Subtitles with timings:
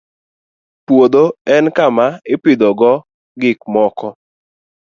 [0.85, 1.23] Puodho
[1.55, 2.91] en kama ipidhogo
[3.41, 4.07] gik moko